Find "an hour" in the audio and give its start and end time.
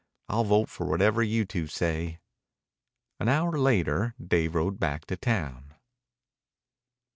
3.19-3.51